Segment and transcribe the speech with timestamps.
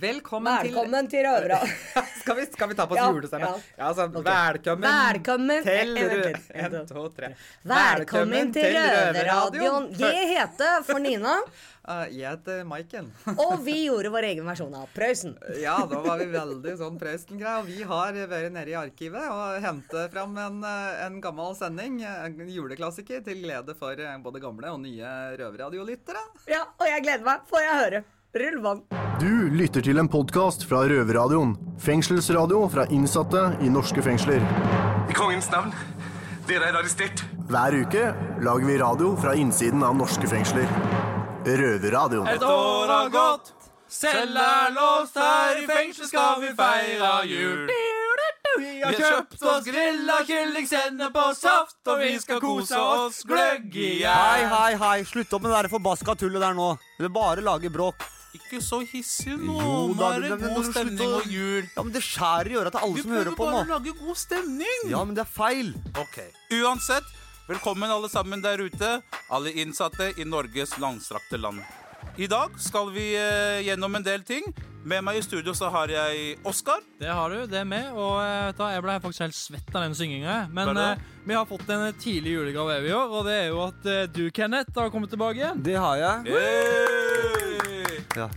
[0.00, 1.58] Velkommen, Velkommen til Røvra.
[2.22, 3.48] Skal vi, skal vi ta på oss Ja, julestemmen?
[3.48, 3.58] ja.
[3.78, 4.22] Ja, okay.
[4.22, 6.22] Velkommen, Velkommen til En Rø...
[6.22, 6.38] til.
[6.54, 7.02] En, to.
[7.16, 7.32] tre.
[7.66, 9.90] Velkommen til Røverradioen.
[9.98, 11.36] Jeg heter Fornina,
[11.82, 13.08] Uh, jeg heter Maiken.
[13.42, 15.34] og vi gjorde vår egen versjon av Prøysen.
[15.58, 17.56] Ja, da var vi veldig sånn Prøysen-greie.
[17.58, 21.98] Og vi har vært nede i arkivet og hentet fram en, eh, en gammel sending,
[22.06, 25.12] en juleklassiker, til glede for eh, både gamle og nye
[25.42, 26.22] røverradiolyttere.
[26.54, 27.48] Ja, og jeg gleder meg.
[27.50, 28.04] Får jeg høre?
[28.34, 28.80] Rull vann.
[29.20, 31.50] Du lytter til en podkast fra Røverradioen.
[31.82, 34.40] Fengselsradio fra innsatte i norske fengsler.
[35.10, 35.74] I kongens navn.
[36.48, 37.20] Dere er arrestert.
[37.50, 38.06] Hver uke
[38.42, 40.64] lager vi radio fra innsiden av norske fengsler.
[41.44, 42.30] Røverradioen.
[42.32, 43.52] Et år har gått,
[43.92, 47.66] selv er låst, her i fengsel skal vi feire jul.
[48.62, 53.76] Vi har kjøpt oss grilla kylling, sennep og saft, og vi skal kose oss gløgg
[53.76, 54.48] i Hei, hjel.
[54.56, 54.96] hei, hei.
[55.08, 56.72] Slutt opp med det der forbaska tullet der nå.
[56.96, 58.00] Du vil bare lage bråk.
[58.32, 59.58] Ikke så hissig nå.
[59.60, 61.68] Jo Nå er det men- god stemning og jul.
[61.76, 63.34] Ja, men Det skjærer i øra til alle Vi som hører på nå.
[63.34, 64.80] Vi prøver bare å lage god stemning.
[64.88, 65.74] Ja, men det er feil.
[66.00, 66.18] Ok.
[66.50, 67.04] Uansett,
[67.48, 69.02] velkommen alle sammen der ute.
[69.30, 71.60] Alle innsatte i Norges langstrakte land.
[72.18, 74.42] I dag skal vi eh, gjennom en del ting.
[74.84, 76.80] Med meg i studio så har jeg Oskar.
[76.98, 77.92] Det har du, det er med.
[77.92, 80.48] Og eh, vet du, jeg ble faktisk helt svett av den synginga.
[80.50, 83.86] Men eh, vi har fått en tidlig julegave i år, og det er jo at
[83.86, 85.62] eh, du, Kenneth, har kommet tilbake igjen.
[85.62, 86.34] Det har jeg.
[86.34, 87.21] Hey!
[88.16, 88.28] Ja.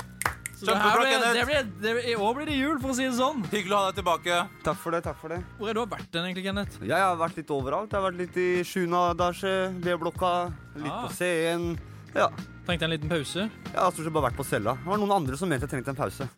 [0.55, 2.95] Så det her ble, blir, ble, det ble, I år blir det jul, for å
[2.95, 3.41] si det sånn.
[3.51, 4.37] Hyggelig å ha deg tilbake.
[4.63, 5.01] Takk for det.
[5.03, 6.77] takk for det Hvor er du har vært den, egentlig, Kenneth?
[6.79, 7.91] Jeg har vært litt overalt.
[7.91, 8.85] Jeg har vært litt i 7.
[9.11, 9.51] etasje,
[9.83, 10.31] B-blokka,
[10.79, 11.01] litt Ah.
[11.03, 11.77] på C1.
[12.15, 12.29] Ja.
[12.66, 13.45] Trengte en liten pause.
[13.45, 14.73] Jeg har stort sett bare vært på cella.
[14.81, 16.25] Det var noen andre som mente jeg trengte en pause.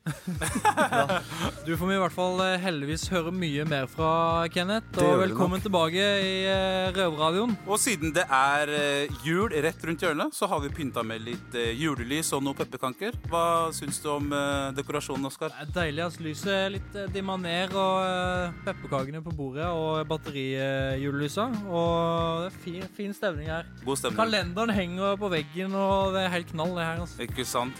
[1.67, 4.87] Du får vi i hvert fall eh, heldigvis høre mye mer fra, Kenneth.
[4.95, 7.57] Det Og velkommen tilbake i eh, Røverradioen.
[7.67, 11.57] Og siden det er eh, jul rett rundt hjørnet, så har vi pynta med litt
[11.75, 13.17] julelys og noen pepperkaker.
[13.27, 13.43] Hva
[13.75, 14.31] syns du om
[14.77, 15.51] dekorasjonen, Oskar?
[15.59, 16.03] Det deilig.
[16.05, 21.49] altså Lyset er litt dimaner dimma ned, og pepperkakene på bordet og batterijulelysa.
[21.67, 23.67] Og det er fin, fin stemning her.
[23.83, 24.19] God stemning.
[24.21, 27.05] Kalenderen henger på veggen, og det er helt knall, det her.
[27.05, 27.23] altså.
[27.27, 27.79] Ikke sant?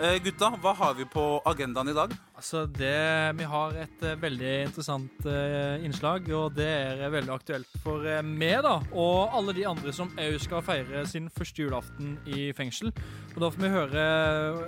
[0.00, 2.12] Eh, gutta, hva har vi på agendaen i dag?
[2.38, 7.34] Altså, det, Vi har et eh, veldig interessant eh, innslag, og det er eh, veldig
[7.34, 11.60] aktuelt for eh, meg da, og alle de andre som òg skal feire sin første
[11.66, 12.94] julaften i fengsel.
[13.34, 14.06] Og Da får vi høre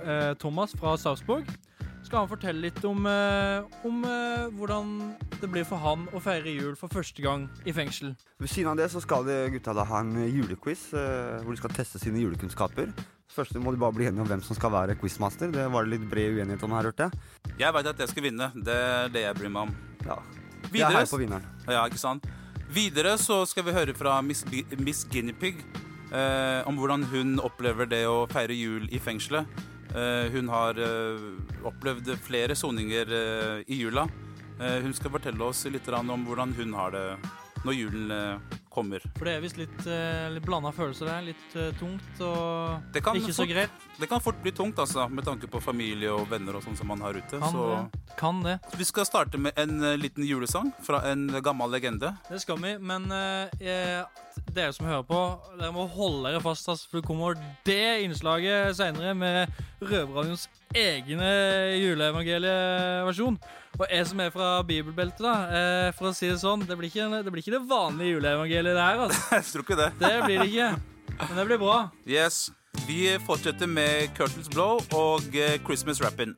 [0.03, 1.49] eh, Thomas fra Sarpsborg.
[2.03, 4.91] Skal han fortelle litt om, eh, om eh, hvordan
[5.39, 8.11] det blir for han å feire jul for første gang i fengsel.
[8.43, 11.61] Ved siden av det så skal de gutta da ha en julequiz eh, hvor de
[11.61, 12.91] skal teste sine julekunnskaper.
[13.33, 15.49] Først må de bare bli enige om hvem som skal være quizmaster.
[15.53, 17.55] Det var det litt bred uenighet om her, hørte jeg.
[17.63, 18.51] Jeg veit at jeg skal vinne.
[18.53, 19.73] Det er det jeg bryr meg om.
[20.03, 20.19] Ja.
[20.73, 21.47] Jeg er heier på vinneren.
[21.69, 22.27] ja, ikke sant?
[22.73, 24.43] Videre så skal vi høre fra Miss,
[24.79, 25.63] Miss Guinea Pig
[26.13, 29.47] eh, om hvordan hun opplever det å feire jul i fengselet.
[29.93, 31.25] Eh, hun har eh,
[31.69, 34.07] opplevd flere soninger eh, i jula.
[34.63, 37.05] Hun skal fortelle oss litt om hvordan hun har det
[37.63, 39.03] når julen eh, kommer.
[39.17, 41.25] For det er visst litt, uh, litt blanda følelser der.
[41.29, 43.85] Litt eh, tungt og Det kan, ikke så greit.
[43.99, 46.89] det kan fort bli tungt, altså, med tanke på familie og venner og sånn som
[46.89, 47.37] man har ute.
[47.37, 48.01] Kan Så det.
[48.19, 48.57] Kan det.
[48.77, 52.15] vi skal starte med en eh, liten julesang fra en gammel legende.
[52.29, 55.21] Det skal vi, men eh, eh, dere som hører på,
[55.59, 57.37] dere må holde dere fast, altså, for det kommer
[57.67, 61.29] det innslaget seinere med Røverradioens egne
[61.77, 63.37] juleevangelieversjon.
[63.79, 66.91] Og jeg som er fra bibelbeltet, da, eh, for å si det sånn, det blir
[66.91, 68.99] ikke, det, blir ikke det vanlige juleevangeliet, det her.
[69.07, 69.21] altså.
[69.39, 69.89] Jeg tror ikke det.
[69.99, 70.69] Det blir det ikke.
[71.23, 71.77] Men det blir bra.
[72.05, 72.51] Yes.
[72.87, 76.35] Vi fortsetter med Curtains Blow og eh, Christmas Rappin'.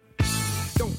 [0.80, 0.96] Don't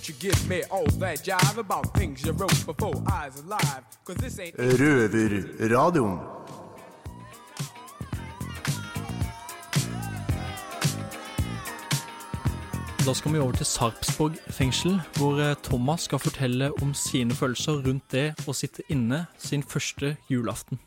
[13.06, 17.78] Da skal vi over til Sarpsborg fengsel, hvor eh, Thomas skal fortelle om sine følelser
[17.84, 20.80] rundt det å sitte inne sin første julaften.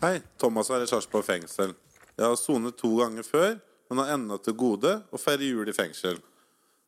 [0.00, 1.74] Hei, Thomas er i Sarpsborg fengsel.
[2.16, 3.60] Jeg har sonet to ganger før,
[3.90, 6.16] men har ennå til gode å feire jul i fengsel.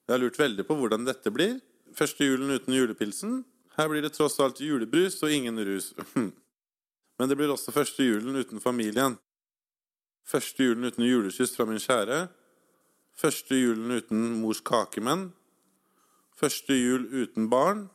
[0.09, 1.59] Jeg har lurt veldig på hvordan dette blir.
[1.93, 3.43] Første julen uten julepilsen.
[3.77, 5.93] Her blir det tross alt julebrus og ingen rus.
[7.21, 9.21] Men det blir også første julen uten familien.
[10.25, 12.31] Første julen uten julekyss fra min kjære.
[13.19, 15.29] Første julen uten mors kakemenn.
[16.39, 17.87] Første jul uten barn.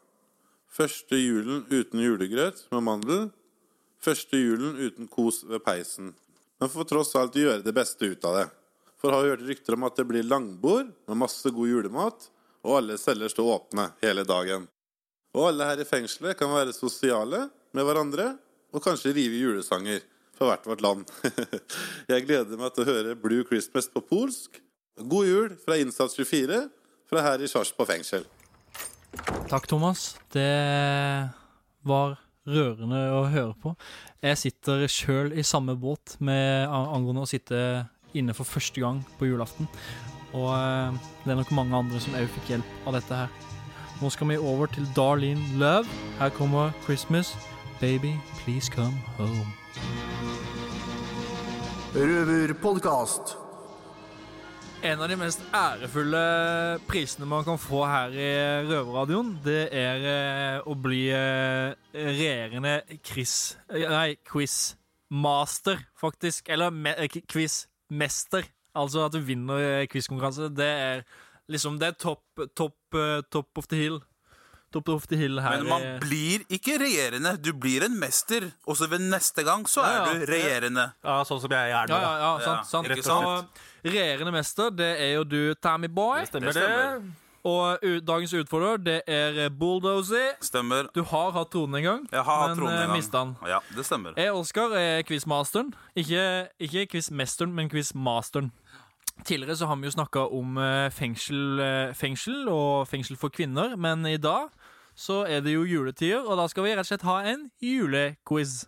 [0.71, 3.27] Første julen uten julegrøt med mandel.
[4.03, 6.13] Første julen uten kos ved peisen.
[6.61, 8.47] Men får tross alt gjøre det beste ut av det.
[8.97, 12.29] For har vi hørt rykter om at det blir langbord med masse god julemat,
[12.65, 14.65] og alle celler står åpne hele dagen.
[15.37, 17.45] Og alle her i fengselet kan være sosiale
[17.77, 18.31] med hverandre,
[18.73, 20.01] og kanskje rive julesanger
[20.37, 21.05] fra hvert vårt land.
[22.11, 24.57] Jeg gleder meg til å høre Blue Christmas på polsk.
[24.97, 26.63] God jul fra Innsats 24
[27.09, 28.25] fra her i Sarpsborg fengsel.
[29.47, 30.15] Takk, Thomas.
[30.33, 30.49] Det
[31.87, 32.17] var
[32.47, 33.75] rørende å høre på.
[34.23, 37.59] Jeg sitter sjøl i samme båt med angående å sitte
[38.17, 39.69] inne for første gang på julaften.
[40.33, 43.31] Og eh, det er nok mange andre som òg fikk hjelp av dette her.
[44.01, 45.89] Nå skal vi over til Darlene Love.
[46.19, 47.35] Her kommer Christmas.
[47.79, 49.45] Baby, please come home.
[51.93, 53.37] Røverpodkast.
[54.87, 56.19] En av de mest ærefulle
[56.87, 58.27] prisene man kan få her i
[58.69, 66.47] Røverradioen, det er eh, å bli eh, regjerende Chris eh, Nei, quizmaster, faktisk.
[66.55, 66.93] Eller me,
[67.27, 68.47] quizmester.
[68.79, 70.53] Altså at du vinner quizkonkurranse.
[70.55, 71.03] Det er
[71.51, 73.01] liksom Det er topp top,
[73.33, 73.99] top of the hill.
[74.77, 75.57] Top of the hill her.
[75.57, 77.35] Men man i- blir ikke regjerende.
[77.41, 78.51] Du blir en mester.
[78.67, 80.87] Og så ved neste gang så er Ja, er du regjerende.
[81.03, 81.95] Ja, sånn som jeg er nå.
[81.95, 82.65] Ja, ja, ja, Ja, sant.
[82.67, 82.91] sant.
[82.91, 83.63] og Så, sant.
[83.85, 86.19] regjerende mester, det er jo du, Tammy Boy.
[86.21, 87.01] Det stemmer, Det stemmer.
[87.47, 90.25] Og u dagens utfordrer, det er Bulldozy.
[90.41, 90.89] Stemmer.
[90.93, 93.11] Du har hatt tronen en gang, Jeg har hatt men en eh, gang.
[93.11, 93.47] den.
[93.47, 94.13] Ja, det stemmer.
[94.17, 95.73] Jeg, Oskar, er quizmasteren.
[95.95, 98.51] Ikke, ikke quizmesteren, men quizmasteren.
[99.25, 103.77] Tidligere så har vi jo snakka om eh, fengsel, eh, fengsel og fengsel for kvinner,
[103.77, 104.49] men i dag
[104.97, 108.63] så er det jo juletider, og da skal vi rett og slett ha en julequiz.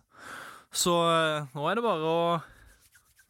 [0.70, 2.20] Så eh, nå er det bare å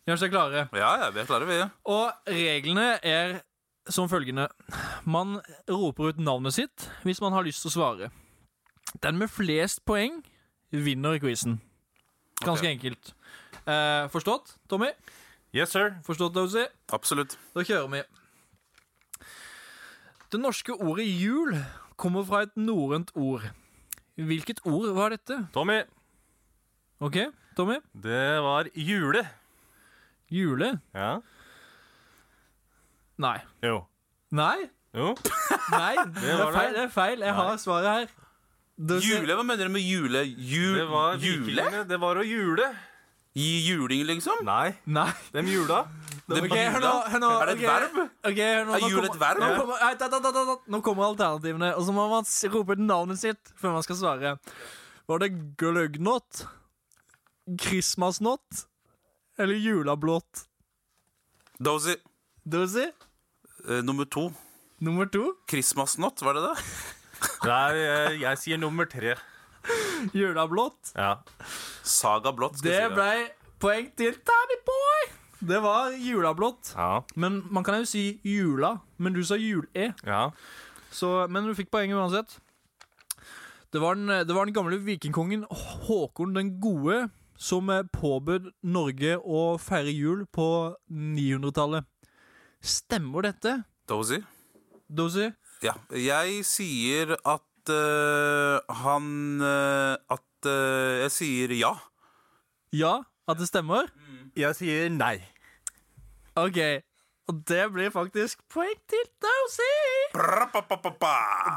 [0.04, 0.66] gjøre seg klare.
[0.76, 1.60] Ja, ja, vi er klare, vi.
[1.88, 3.38] Og reglene er
[3.88, 4.50] som følgende.
[5.08, 5.38] Man
[5.70, 8.10] roper ut navnet sitt hvis man har lyst til å svare.
[9.00, 10.20] Den med flest poeng
[10.70, 11.60] vinner quizen.
[12.44, 12.76] Ganske okay.
[12.76, 13.14] enkelt.
[13.64, 14.92] Eh, forstått, Tommy?
[15.56, 15.96] Yes, sir.
[16.06, 16.68] Forstått, Dozy?
[16.92, 17.38] Absolutt.
[17.56, 18.02] Da kjører vi.
[20.30, 21.56] Det norske ordet jul
[22.00, 23.44] kommer fra et norrønt ord.
[24.20, 25.36] Hvilket ord var dette?
[25.54, 25.80] Tommy,
[27.00, 27.16] OK,
[27.56, 27.78] Tommy?
[27.94, 29.22] det var jule.
[30.30, 30.74] Jule?
[30.94, 31.14] Ja.
[33.20, 33.38] Nei.
[33.64, 33.82] Jo.
[34.32, 34.68] Nei?
[34.96, 35.14] Jo.
[35.72, 36.74] Nei, det er feil.
[36.74, 37.24] Det er feil.
[37.26, 38.12] Jeg har svaret her.
[38.80, 39.34] Jule?
[39.36, 40.22] Hva mener du med jule?
[40.24, 41.66] Jul, Det var jule?
[41.88, 42.70] Det var å jule.
[43.38, 44.40] Gi juling, liksom?
[44.42, 45.10] Nei, Nei.
[45.30, 45.84] dem jula.
[46.26, 46.70] Det okay, jula?
[46.74, 47.98] hør nå, hør nå, Er det et okay, verb?
[48.26, 49.42] Okay, nå, Er jul et verb?
[49.42, 50.56] Nå kommer, nei, da, da, da, da, da.
[50.74, 54.34] nå kommer alternativene, og så må man rope ut navnet sitt før man skal svare.
[55.10, 55.30] Var det
[55.62, 56.44] gløggnott,
[57.54, 58.64] christmasnott
[59.38, 60.46] eller julablått?
[61.62, 62.00] Dozy.
[62.42, 62.88] Dozy?
[63.62, 64.32] Uh, nummer to.
[64.82, 65.36] Nummer to?
[65.50, 66.54] Christmasnott, var det det?
[67.46, 69.14] Nei, jeg, jeg sier nummer tre.
[70.16, 70.92] Julablått.
[70.96, 71.18] Ja.
[71.82, 72.88] Saga blått, skal Det si.
[72.88, 72.94] det.
[72.94, 75.08] ble poeng til Danny Boy.
[75.40, 76.74] Det var julablått.
[76.76, 77.02] Ja.
[77.16, 79.92] Men man kan jo si jula, men du sa jul-e.
[80.04, 80.30] ja.
[80.92, 82.32] Så, men du fikk poeng uansett.
[83.72, 85.44] Det var, den, det var den gamle vikingkongen
[85.86, 87.04] Håkon den gode
[87.38, 91.86] som eh, påbød Norge å feire jul på 900-tallet.
[92.60, 93.54] Stemmer dette,
[93.88, 94.18] Dozy?
[94.90, 95.30] Dozy?
[95.62, 95.76] Ja.
[95.94, 101.74] Jeg sier at eh, han uh, At uh, Jeg sier ja.
[102.72, 103.90] Ja, at det stemmer?
[104.38, 105.18] Jeg sier nei.
[106.38, 106.60] OK.
[107.28, 109.72] Og det blir faktisk poeng til Dowsy!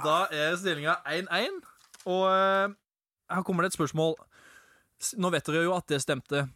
[0.04, 1.62] Da er stillinga 1-1.
[2.10, 2.26] Og
[3.30, 4.18] her kommer det et spørsmål.
[5.22, 6.48] Nå vet dere jo at det stemte.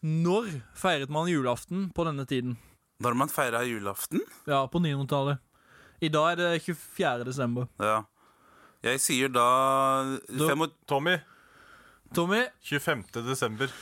[0.00, 2.56] Når feiret man julaften på denne tiden?
[3.02, 4.24] Når man feira julaften?
[4.46, 5.38] Ja, på 900-tallet.
[6.02, 7.24] I dag er det 24.
[7.26, 7.66] desember.
[7.78, 8.02] Ja.
[8.84, 9.44] Jeg sier da,
[10.30, 11.16] fem og, Tommy,
[12.14, 12.44] Tommy?
[12.62, 13.08] 25.
[13.26, 13.72] desember.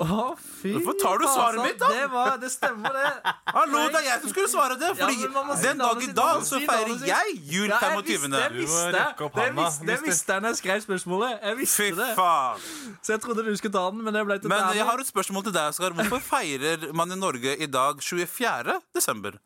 [0.00, 1.88] Å, fy Hvorfor tar du svaret mitt, da?
[1.92, 3.32] Det, var, det stemmer, det.
[3.56, 4.94] Hallo, det er jeg som skulle svare det!
[4.96, 8.06] Fordi ja, si den dag i dag så feirer jeg jul Ja, jeg 25.
[8.06, 10.06] visste, jeg Du må visste, rekke opp det handa, visste, det mister.
[10.08, 11.34] visste jeg da jeg skrev spørsmålet.
[11.36, 12.08] Jeg Fy visste det.
[12.16, 12.64] faen.
[13.04, 15.12] Så jeg trodde du skulle ta den, men det ble til Men jeg har et
[15.12, 15.98] spørsmål til deg, Oskar.
[16.00, 18.80] Hvorfor feirer man i Norge i dag 24.
[18.96, 19.36] desember?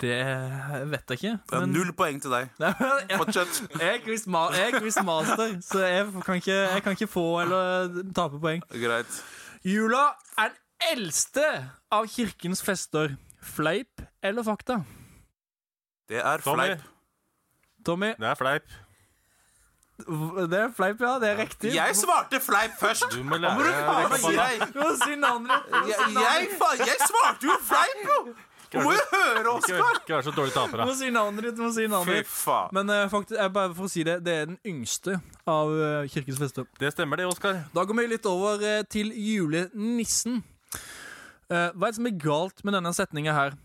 [0.00, 0.18] Det
[0.90, 1.38] vet jeg ikke.
[1.52, 1.72] Men...
[1.74, 2.50] Null poeng til deg.
[3.20, 3.62] Fortsett.
[3.80, 8.62] Jeg er er quizmaster, så jeg kan, ikke, jeg kan ikke få eller tape poeng.
[8.70, 9.22] Greit.
[9.64, 10.04] Jula
[10.38, 11.46] er den eldste
[11.90, 13.16] av kirkens fester.
[13.42, 14.82] Fleip eller fakta?
[16.08, 16.62] Det er Tommy.
[16.64, 16.82] fleip.
[17.86, 18.62] Tommy, Det er fleip.
[20.50, 21.18] det er fleip, ja.
[21.18, 21.74] Det er riktig.
[21.74, 23.10] Jeg svarte fleip først!
[23.10, 24.68] Du må lære deg?
[24.74, 25.96] Du si navnet ditt.
[25.96, 28.34] Si jeg svarte jo fleip, jo!
[28.72, 29.80] Du må jo høre, Oskar!
[30.02, 31.60] ikke vær så dårlig taper, Du må si navnet ditt.
[31.62, 32.74] Må si navnet Fy faen.
[32.76, 36.08] Men eh, faktisk, jeg bare for å si det, det er den yngste av eh,
[36.12, 36.66] kirkens fester.
[36.80, 37.62] Det stemmer det, Oskar.
[37.74, 40.42] Da går vi litt over eh, til julenissen.
[41.48, 43.56] Eh, hva er det som er galt med denne setninga her?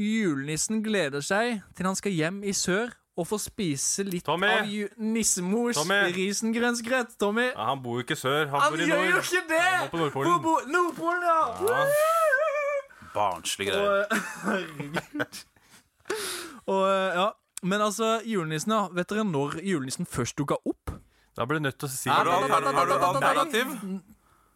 [0.00, 4.48] Julenissen gleder seg til han skal hjem i sør og få spise litt Tommy!
[4.48, 5.98] av ju nissemors Tommy!
[7.20, 7.44] Tommy!
[7.50, 9.28] Ja, han bor jo ikke sør, han, Han bor i gjør jo nord.
[9.28, 9.60] ikke det!
[9.68, 10.30] Han bor på Nordpolen.
[10.32, 11.40] Hvor bor- Nordpolen, ja!
[11.68, 12.21] Ja.
[13.14, 14.06] Barnslige greier.
[14.10, 15.42] Og, herregud.
[16.66, 17.28] Og eh, ja,
[17.62, 18.86] Men altså, julenissen, ja.
[18.94, 20.92] Vet dere når julenissen først dukka opp?
[21.36, 23.70] Da blir du nødt til å si Har du, alter, har du alternativ?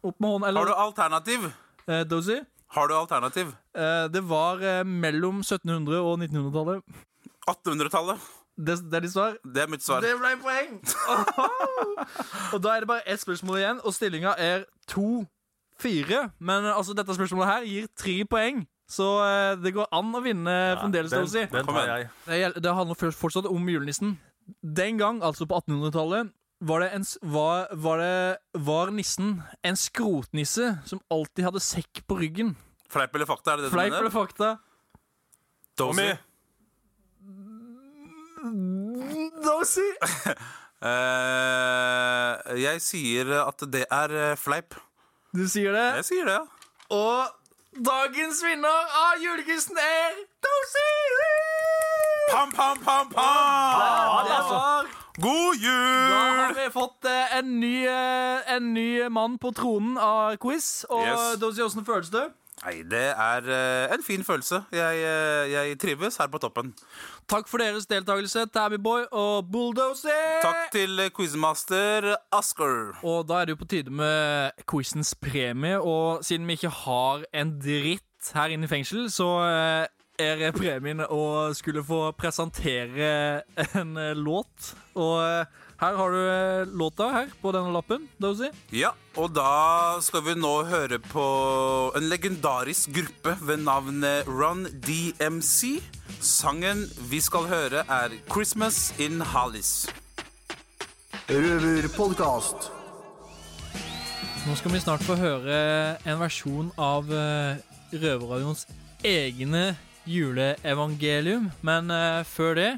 [0.05, 1.47] Opp med hånden, Har du alternativ?
[1.87, 2.39] eh, Dozy?
[2.75, 3.53] Har du alternativ?
[3.73, 6.83] Eh, det var eh, mellom 1700- og 1900-tallet.
[7.47, 8.27] 1800-tallet.
[8.57, 9.35] Det, det er ditt svar?
[9.45, 10.01] Det er mitt svar.
[10.01, 10.77] Det ble poeng!
[12.53, 14.65] og da er det bare ett spørsmål igjen, og stillinga er
[15.77, 16.31] to-fire.
[16.39, 18.65] Men eh, altså, dette spørsmålet her gir tre poeng.
[18.87, 21.43] Så uh, det går an å vinne fremdeles, den, si.
[21.51, 22.09] den tar jeg.
[22.23, 24.15] Det, det handler fortsatt om julenissen.
[24.63, 26.31] Den gang, altså på 1800-tallet,
[26.63, 27.99] var, det en s- var, var,
[28.55, 32.55] var nissen en skrotnisse som alltid hadde sekk på ryggen.
[32.87, 34.53] Fleip eller fakta, er det det Fleip du eller fakta?
[35.77, 36.07] Dozy.
[39.43, 39.89] Dozy!
[40.79, 44.79] uh, jeg sier at det er fleip.
[45.37, 45.87] Du sier det.
[45.99, 46.45] Jeg sier det, ja.
[46.89, 50.93] Og dagens vinner av julequizen er Dozy!
[52.31, 54.25] Pam, pam, pam, pam!
[54.25, 54.89] Det var
[55.21, 56.09] God jul!
[56.09, 60.85] Da har vi fått eh, en, ny, eh, en ny mann på tronen av quiz.
[60.89, 61.37] Og Yes.
[61.41, 62.25] Dozy, åssen føles det?
[62.63, 64.63] Nei, det er eh, en fin følelse.
[64.73, 66.73] Jeg, eh, jeg trives her på toppen.
[67.29, 70.39] Takk for deres deltakelse, Tabbyboy og Bulldozer.
[70.41, 72.97] Takk til eh, quizmaster Asker.
[73.03, 77.27] Og da er det jo på tide med quizens premie, og siden vi ikke har
[77.33, 79.85] en dritt her inne i fengsel, så eh,
[80.17, 83.43] er premien å skulle få presentere
[83.77, 84.73] en eh, låt.
[84.97, 88.49] Og eh, her har du eh, låta her på denne lappen, Dozy.
[88.73, 91.25] Ja, og da skal vi nå høre på
[91.97, 95.77] en legendarisk gruppe ved navnet Run DMC.
[96.17, 99.85] Sangen vi skal høre, er 'Christmas in Hallis'.
[101.29, 102.71] Røverpodkast.
[104.47, 105.57] Nå skal vi snart få høre
[106.07, 107.59] en versjon av uh,
[107.91, 108.65] Røverradioens
[109.05, 109.75] egne
[110.07, 111.51] juleevangelium.
[111.61, 112.69] Men eh, før det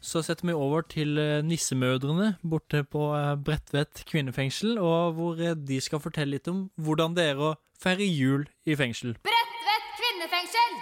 [0.00, 5.56] så setter vi over til eh, nissemødrene borte på eh, Bredtvet kvinnefengsel, og hvor eh,
[5.56, 9.16] de skal fortelle litt om hvordan det er å feire jul i fengsel.
[9.26, 10.78] Bredtvet kvinnefengsel!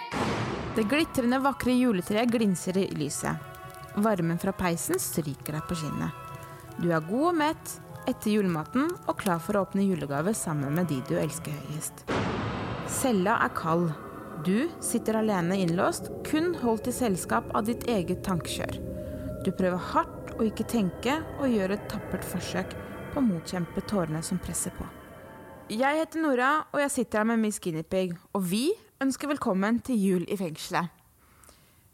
[0.77, 3.41] Det glitrende vakre juletreet glinser i lyset.
[3.97, 6.25] Varmen fra peisen stryker deg på skinnet.
[6.77, 10.91] Du er god og mett etter julematen og klar for å åpne julegave sammen med
[10.91, 12.05] de du elsker høyest.
[12.87, 13.89] Cella er kald.
[14.45, 18.77] Du sitter alene innlåst, kun holdt i selskap av ditt eget tankekjør.
[19.47, 22.73] Du prøver hardt å ikke tenke og gjør et tappert forsøk
[23.13, 24.83] på å motkjempe tårene som presser på.
[25.71, 28.65] Jeg heter Nora, og jeg sitter her med Miss Guinepeig, og vi
[28.99, 30.91] ønsker velkommen til jul i fengselet.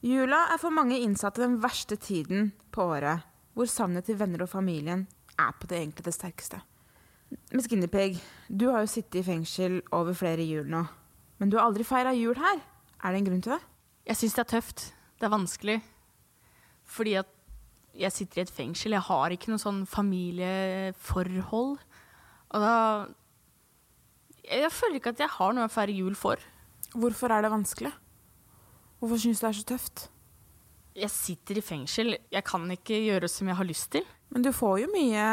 [0.01, 3.21] Jula er for mange innsatte den verste tiden på året,
[3.53, 5.05] hvor savnet til venner og familien
[5.37, 6.63] er på det egentlig det sterkeste.
[7.53, 8.17] Miss Guinepeig,
[8.49, 10.81] du har jo sittet i fengsel over flere jul nå,
[11.37, 12.65] men du har aldri feira jul her.
[12.97, 13.61] Er det en grunn til det?
[14.09, 14.89] Jeg syns det er tøft.
[15.21, 15.79] Det er vanskelig.
[16.89, 17.29] Fordi at
[17.93, 18.95] jeg sitter i et fengsel.
[18.95, 21.77] Jeg har ikke noe sånn familieforhold.
[22.53, 23.07] Og da
[24.43, 26.37] Jeg føler ikke at jeg har noe å feire jul for.
[26.93, 27.93] Hvorfor er det vanskelig?
[28.99, 30.09] Hvorfor syns du det er så tøft?
[30.93, 32.17] Jeg sitter i fengsel.
[32.31, 34.03] Jeg kan ikke gjøre som jeg har lyst til.
[34.29, 35.27] Men du får jo mye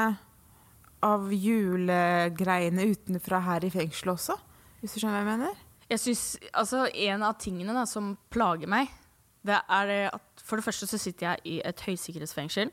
[1.05, 4.37] av julegreiene utenfra her i fengselet også,
[4.81, 5.61] hvis du skjønner hva jeg mener?
[5.91, 6.25] Jeg synes,
[6.55, 8.93] altså En av tingene da, som plager meg,
[9.47, 12.73] det er at for det første så sitter jeg i et høysikkerhetsfengsel.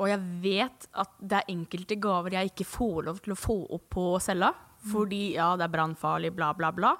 [0.00, 3.56] Og jeg vet at det er enkelte gaver jeg ikke får lov til å få
[3.76, 4.52] opp på cella.
[4.92, 6.94] Fordi ja, det er brannfarlig, bla, bla, bla.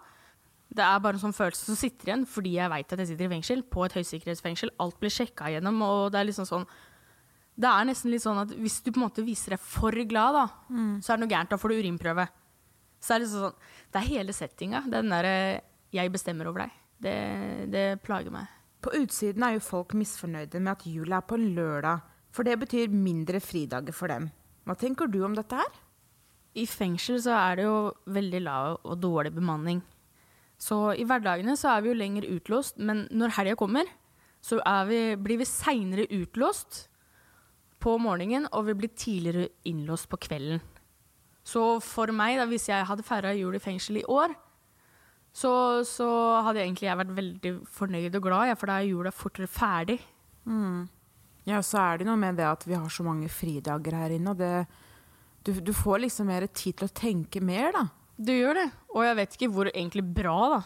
[0.72, 3.26] Det er bare en sånn følelse som sitter igjen fordi jeg vet at jeg sitter
[3.26, 4.72] i fengsel, på et høysikkerhetsfengsel.
[4.80, 6.66] Alt blir sjekka gjennom, og det er liksom sånn
[7.52, 10.38] Det er nesten litt sånn at hvis du på en måte viser deg for glad,
[10.38, 10.46] da,
[11.04, 11.50] så er det noe gærent.
[11.52, 12.24] Da får du urinprøve.
[13.02, 13.58] Så er det liksom sånn
[13.92, 14.84] Det er hele settinga.
[14.88, 15.60] Den derre
[15.92, 16.78] 'jeg bestemmer over deg'.
[17.02, 17.16] Det,
[17.70, 18.48] det plager meg.
[18.82, 22.02] På utsiden er jo folk misfornøyde med at jula er på en lørdag,
[22.34, 24.30] for det betyr mindre fridager for dem.
[24.66, 25.72] Hva tenker du om dette her?
[26.58, 27.76] I fengsel så er det jo
[28.12, 29.80] veldig lav og dårlig bemanning.
[30.60, 33.88] Så i hverdagene så er vi jo lenger utlåst, men når helga kommer,
[34.42, 34.58] så
[34.88, 36.88] vi, blir vi seinere utlåst
[37.82, 40.62] på morgenen, og vi blir tidligere innlåst på kvelden.
[41.42, 44.34] Så for meg, da, hvis jeg hadde feira jul i fengsel i år,
[45.32, 45.50] så,
[45.88, 46.06] så
[46.46, 49.98] hadde egentlig jeg vært veldig fornøyd og glad, ja, for da er jula fortere ferdig.
[50.44, 50.82] Mm.
[51.48, 54.34] Ja, så er det noe med det at vi har så mange fridager her inne,
[54.34, 54.52] og det,
[55.46, 57.86] du, du får liksom mer tid til å tenke mer, da.
[58.22, 60.60] Du gjør det, og jeg vet ikke hvor egentlig bra da.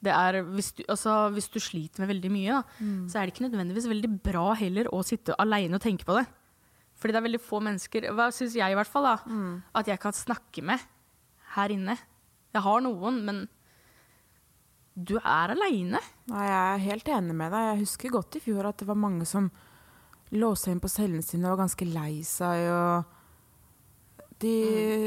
[0.00, 3.04] Det er, hvis, du, altså, hvis du sliter med veldig mye, da, Mm.
[3.12, 6.24] så er det ikke nødvendigvis veldig bra heller å sitte alene og tenke på det.
[6.96, 9.60] Fordi det er veldig få mennesker, hva syns jeg i hvert fall, da, Mm.
[9.76, 10.80] at jeg kan snakke med
[11.54, 11.98] her inne.
[12.56, 13.42] Jeg har noen, men
[14.94, 16.00] du er aleine.
[16.28, 17.68] Jeg er helt enig med deg.
[17.70, 19.48] Jeg husker godt i fjor at det var mange som
[20.34, 22.66] lå seg inn på cellene sine og var ganske lei seg.
[22.70, 24.52] og De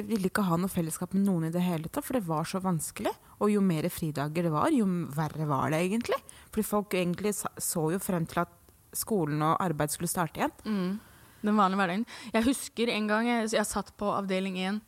[0.08, 2.62] ville ikke ha noe fellesskap med noen i det hele tatt, for det var så
[2.64, 3.14] vanskelig.
[3.44, 6.20] Og jo mer fridager det var, jo verre var det egentlig.
[6.50, 8.60] Fordi folk egentlig så jo frem til at
[8.94, 10.56] skolen og arbeid skulle starte igjen.
[10.64, 11.14] Mm.
[11.44, 12.06] Den vanlige hverdagen.
[12.32, 14.82] Jeg husker en gang jeg, jeg satt på avdeling 1,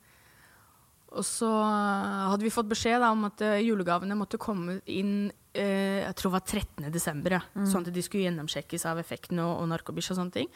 [1.16, 6.04] og så hadde vi fått beskjed da, om at eh, julegavene måtte komme inn eh,
[6.04, 6.92] jeg tror det var 13.
[6.94, 7.42] desember, ja.
[7.56, 7.70] Mm.
[7.72, 10.52] sånn at de skulle gjennomsjekkes av effekten og, og narkobisj og sånne ting.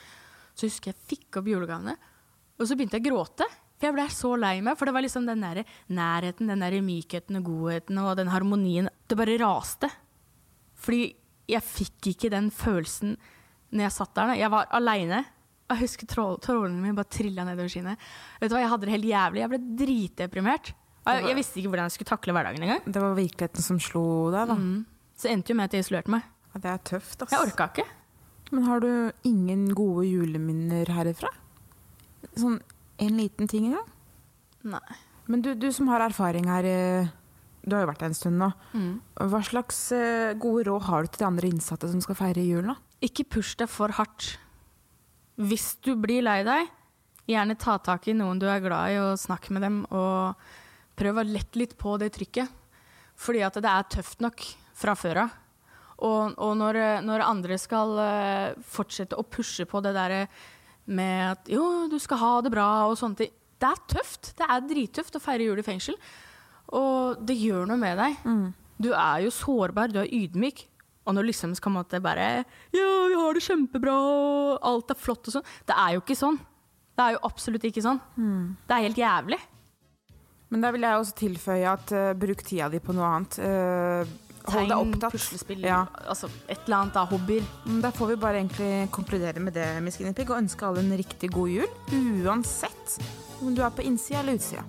[0.54, 1.96] Så husker jeg fikk opp julegavene,
[2.60, 3.48] og så begynte jeg å gråte.
[3.80, 6.76] For jeg ble så lei meg, for det var liksom den der nærheten, den der
[6.84, 8.90] mykheten og godheten og den harmonien.
[9.08, 9.88] Det bare raste.
[10.80, 11.14] Fordi
[11.50, 13.16] jeg fikk ikke den følelsen
[13.72, 14.34] når jeg satt der.
[14.42, 15.24] Jeg var aleine.
[15.70, 17.98] Jeg husker trål- trådene mine bare trilla nedover skinnet.
[18.42, 19.42] Vet du hva, Jeg hadde det helt jævlig.
[19.44, 20.72] Jeg ble dritdeprimert.
[21.10, 22.82] Jeg, jeg visste ikke hvordan jeg skulle takle hverdagen engang.
[22.86, 24.56] Det var virkeligheten som slo deg, da.
[24.58, 24.86] Mm.
[25.20, 26.26] Så endte jo med at jeg isolerte meg.
[26.58, 27.32] Det er tøft, ass.
[27.34, 27.86] Jeg orka ikke.
[28.52, 28.90] Men har du
[29.30, 31.30] ingen gode juleminner herifra?
[32.34, 32.58] Sånn
[33.00, 33.88] en liten ting engang?
[34.74, 34.98] Nei.
[35.30, 37.10] Men du, du som har erfaring her, eh,
[37.62, 38.50] du har jo vært her en stund nå.
[38.74, 38.92] Mm.
[39.30, 42.66] Hva slags eh, gode råd har du til de andre innsatte som skal feire jul?
[42.74, 42.76] da?
[43.06, 44.34] Ikke push deg for hardt.
[45.40, 46.68] Hvis du blir lei deg,
[47.30, 49.82] gjerne ta tak i noen du er glad i, og snakk med dem.
[49.96, 50.36] Og
[51.00, 52.52] prøv å lette litt på det trykket.
[53.20, 54.44] Fordi at det er tøft nok
[54.80, 55.38] fra før av.
[56.00, 60.22] Og, og når, når andre skal eh, fortsette å pushe på det derre
[60.90, 63.34] med at jo, du skal ha det bra og sånne ting.
[63.60, 64.32] Det er tøft.
[64.40, 65.98] Det er drittøft å feire jul i fengsel.
[66.76, 68.20] Og det gjør noe med deg.
[68.80, 70.64] Du er jo sårbar, du er ydmyk.
[71.10, 72.30] Og når liksom skal man bare
[72.76, 75.48] Ja, vi har det kjempebra, og alt er flott og sånn.
[75.66, 76.38] Det er jo ikke sånn.
[77.00, 78.02] Det er jo absolutt ikke sånn.
[78.68, 79.40] Det er helt jævlig.
[80.50, 83.38] Men da vil jeg også tilføye at uh, bruk tida di på noe annet.
[83.38, 84.18] Uh,
[84.50, 85.14] hold deg opptatt.
[85.14, 85.84] puslespill, Ja.
[86.10, 87.46] altså et eller annet av hobbyer.
[87.68, 90.82] Mm, Da får vi bare egentlig konkludere med det, Miss Guinea Pig, og ønske alle
[90.82, 91.68] en riktig god jul.
[92.26, 93.00] Uansett
[93.42, 94.66] om du er på innsida eller utsida.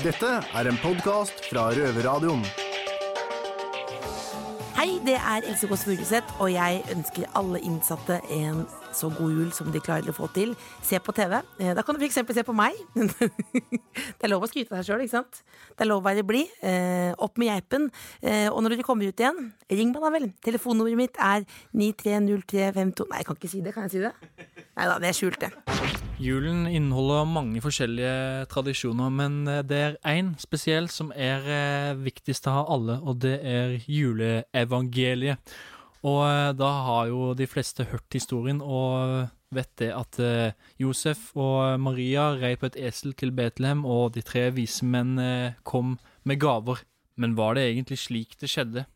[0.00, 2.40] Dette er en podkast fra Røverradioen.
[4.78, 8.62] Hei, det er Else Kåss Furuseth, og jeg ønsker alle innsatte en
[8.96, 10.54] så god jul som de klarer å få til.
[10.86, 11.38] Se på TV.
[11.60, 12.18] Eh, Da kan du f.eks.
[12.34, 12.76] se på meg.
[12.96, 15.42] det er lov å skryte av deg sjøl, ikke sant?
[15.76, 16.50] Det er lov å være blid.
[16.62, 17.88] Eh, opp med geipen.
[18.22, 20.28] Eh, og når du kommer ut igjen, ring meg da vel.
[20.44, 23.74] Telefonnummeret mitt er 930352 Nei, jeg kan ikke si det.
[23.74, 24.12] Kan jeg si det?
[24.76, 25.52] Nei da, det er skjult, det.
[26.20, 32.98] Julen inneholder mange forskjellige tradisjoner, men det er én spesiell som er viktigst av alle,
[33.00, 35.54] og det er juleevangeliet.
[36.06, 41.30] Og eh, da har jo de fleste hørt historien og vet det at eh, Josef
[41.36, 45.98] og Maria rei på et esel til Betlehem, og de tre vise menn eh, kom
[46.24, 46.80] med gaver.
[47.20, 48.86] Men var det egentlig slik det skjedde?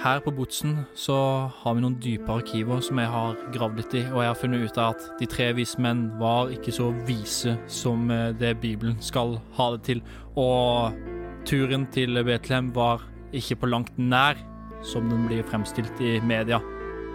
[0.00, 1.14] Her på Botsen så
[1.60, 4.64] har vi noen dype arkiver som jeg har gravd litt i, og jeg har funnet
[4.64, 8.08] ut av at de tre vise menn var ikke så vise som
[8.40, 10.00] det Bibelen skal ha det til,
[10.40, 10.96] og
[11.44, 13.04] turen til Betlehem var
[13.36, 14.40] ikke på langt nær
[14.82, 16.60] som den blir fremstilt i media.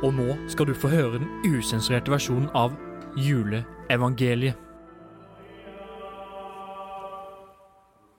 [0.03, 2.75] Og nå skal du få høre den usensurerte versjonen av
[3.17, 4.61] juleevangeliet.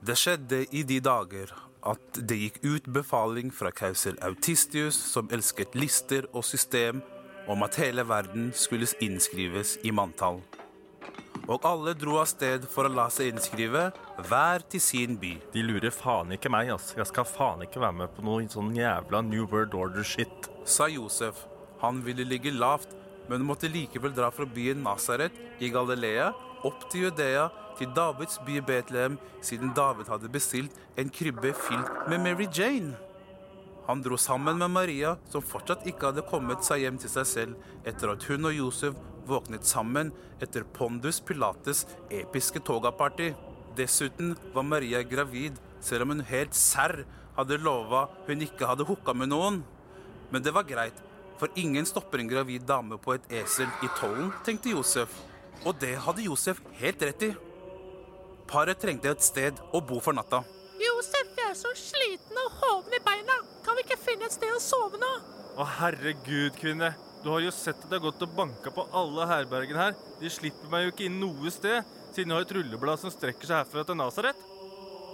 [0.06, 1.50] Det skjedde i de dager
[1.86, 7.02] at det gikk ut befaling fra keiser Autistius, som elsket lister og system,
[7.50, 10.40] om at hele verden skulle innskrives i manntall.
[11.46, 13.88] Og alle dro av sted for å la seg innskrive,
[14.26, 15.36] hver til sin by.
[15.54, 16.90] De lurer faen ikke meg, ass.
[16.98, 20.50] Jeg skal faen ikke være med på noe sånn jævla New World Order-shit.
[20.66, 21.44] Sa Josef.
[21.84, 22.96] Han ville ligge lavt,
[23.30, 26.32] men måtte likevel dra fra byen Nasaret i Galilea
[26.66, 32.22] opp til Judea, til Davids by Betlehem, siden David hadde bestilt en krybbe fylt med
[32.24, 32.96] Mary Jane.
[33.86, 37.84] Han dro sammen med Maria, som fortsatt ikke hadde kommet seg hjem til seg selv
[37.86, 40.12] etter at hun og Josef våknet sammen
[40.42, 43.32] etter Pondus Pilates episke togaparty.
[43.76, 47.04] Dessuten var Maria gravid, selv om hun helt serr
[47.36, 49.62] hadde lova hun ikke hadde hooka med noen.
[50.32, 50.96] Men det var greit,
[51.38, 55.12] for ingen stopper en gravid dame på et esel i tollen, tenkte Josef.
[55.64, 57.32] Og det hadde Josef helt rett i.
[58.46, 60.42] Paret trengte et sted å bo for natta.
[60.80, 63.40] Josef, jeg er så sliten og hoven i beina.
[63.66, 65.12] Kan vi ikke finne et sted å sove nå?
[65.56, 66.92] Å, herregud, kvinne.
[67.26, 69.94] Du har jo sett at det har gått og banka på alle herbergene her.
[70.20, 71.82] De slipper meg jo ikke inn noe sted,
[72.14, 74.44] siden jeg har et rulleblad som strekker seg herfra til Nasaret.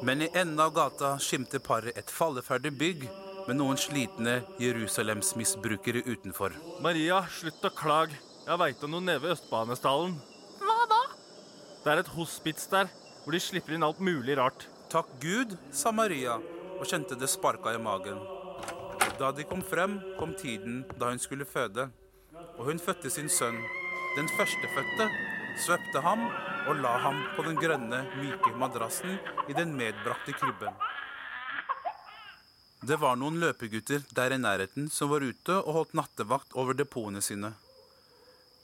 [0.04, 3.06] Men i enden av gata skimter paret et falleferdig bygg
[3.46, 6.58] med noen slitne Jerusalemsmisbrukere utenfor.
[6.84, 8.20] Maria, slutt å klage.
[8.44, 10.12] Jeg veit om noe nede ved Østbanestallen.
[10.60, 11.00] Hva da?
[11.80, 12.92] Det er et hospits der,
[13.24, 14.68] hvor de slipper inn alt mulig rart.
[14.92, 16.36] Takk Gud, sa Maria,
[16.76, 18.20] og kjente det sparka i magen.
[19.16, 21.88] Da de kom frem, kom tiden da hun skulle føde,
[22.58, 23.60] og hun fødte sin sønn.
[24.16, 25.08] Den førstefødte
[25.60, 26.26] svøpte ham
[26.68, 30.74] og la ham på den grønne, myke madrassen i den medbrakte krybben.
[32.82, 37.22] Det var noen løpegutter der i nærheten som var ute og holdt nattevakt over depotene
[37.22, 37.52] sine.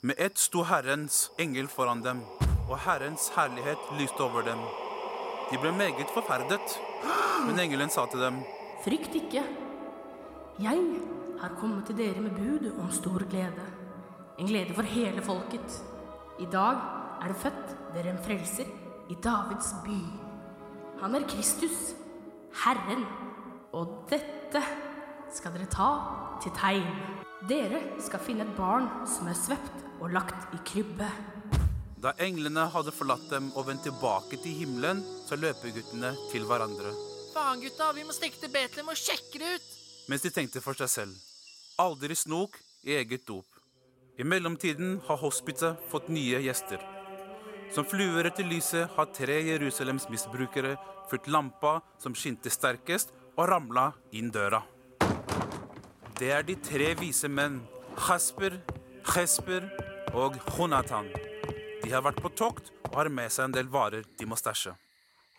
[0.01, 2.21] Med ett sto Herrens engel foran dem,
[2.69, 4.59] og Herrens herlighet lyste over dem.
[5.51, 6.75] De ble meget forferdet,
[7.47, 8.43] men engelen sa til dem,
[8.83, 9.43] Frykt ikke.
[10.59, 10.83] Jeg
[11.41, 13.78] har kommet til dere med bud om stor glede.
[14.39, 15.79] En glede for hele folket.
[16.39, 16.79] I dag
[17.19, 18.69] er det født dere en frelser
[19.11, 19.97] i Davids by.
[21.01, 21.91] Han er Kristus,
[22.63, 23.03] Herren.
[23.75, 24.61] Og dette
[25.35, 25.89] skal dere ta
[26.43, 26.87] til tegn.
[27.49, 31.07] Dere skal finne et barn som er svøpt og lagt i krybbe.
[31.99, 36.93] Da englene hadde forlatt dem og vendt tilbake til himmelen, så løper guttene til hverandre,
[37.29, 39.67] Faen, gutta, vi må stikke til Betlehem og sjekke det ut.
[40.09, 41.13] mens de tenkte for seg selv.
[41.77, 42.55] Aldri snok
[42.87, 43.58] i eget dop.
[44.19, 46.81] I mellomtiden har hospitset fått nye gjester.
[47.71, 50.73] Som fluer etter lyset har tre Jerusalems misbrukere
[51.07, 54.59] fulgt lampa som skinte sterkest, og ramla inn døra.
[56.19, 57.61] Det er de tre vise menn,
[58.09, 58.57] Hasper,
[59.13, 59.69] Hesper
[60.11, 61.07] og Jonathan.
[61.79, 64.75] De har vært på tokt og har med seg en del varer de må stæsje.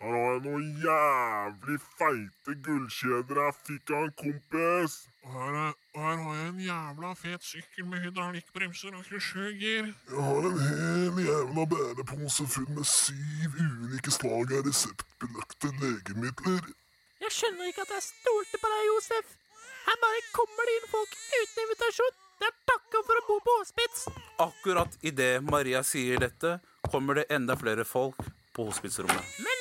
[0.01, 5.03] Noen jævlig feite gullkjeder jeg fikk av en kompis.
[5.21, 9.91] Og her, er, og her har jeg en jævla fet sykkel med hydraulikkbremser og krusjøgir.
[10.13, 16.73] Jeg har en hel jævla bærepose full med syv ulike slag av reseptbelagte legemidler.
[17.21, 19.37] Jeg skjønner ikke at jeg stolte på deg, Josef.
[19.85, 22.19] Her bare kommer det inn folk uten invitasjon.
[22.41, 24.05] Det er takka for å bo på hospits.
[24.41, 26.57] Akkurat idet Maria sier dette,
[26.89, 28.17] kommer det enda flere folk
[28.57, 29.35] på hospitsrommet.
[29.45, 29.60] Men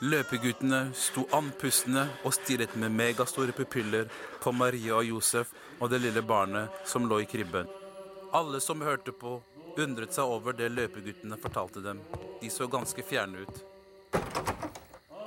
[0.00, 4.06] Løpeguttene sto andpustne og stirret med megastore pupiller
[4.40, 7.68] på Maria og Josef og det lille barnet som lå i krybben.
[8.32, 9.34] Alle som hørte på,
[9.76, 12.00] undret seg over det løpeguttene fortalte dem.
[12.40, 13.60] De så ganske fjerne ut.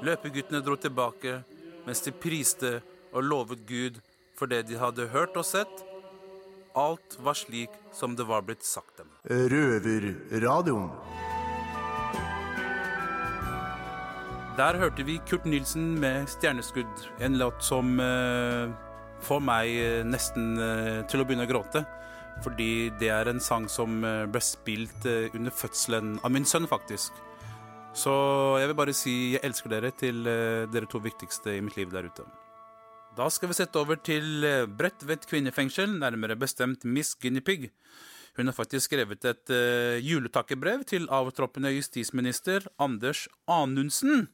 [0.01, 1.35] Løpeguttene dro tilbake
[1.85, 2.79] mens de priste
[3.13, 3.99] og lovet Gud
[4.33, 5.83] for det de hadde hørt og sett.
[6.73, 9.13] Alt var slik som det var blitt sagt dem.
[9.29, 10.89] Røverradioen.
[14.53, 18.69] Der hørte vi Kurt Nilsen med 'Stjerneskudd', en låt som eh,
[19.25, 21.81] får meg eh, nesten eh, til å begynne å gråte.
[22.45, 26.69] Fordi det er en sang som eh, ble spilt eh, under fødselen av min sønn,
[26.69, 27.17] faktisk.
[27.97, 28.13] Så
[28.61, 31.89] jeg vil bare si jeg elsker dere til eh, dere to viktigste i mitt liv
[31.89, 32.29] der ute.
[33.17, 37.71] Da skal vi sette over til Bredtvet kvinnefengsel, nærmere bestemt Miss Guinea Pig.
[38.33, 44.25] Hun har faktisk skrevet et uh, juletakkebrev til avtroppende justisminister Anders Anundsen.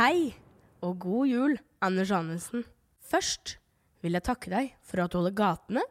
[0.00, 0.34] Hei
[0.82, 2.64] og god jul, Anders Anundsen.
[3.06, 3.60] Først
[4.02, 5.84] vil jeg takke deg for at du holder gatene